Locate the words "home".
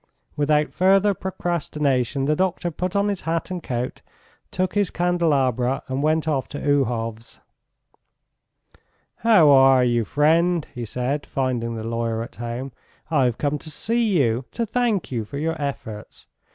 12.37-12.71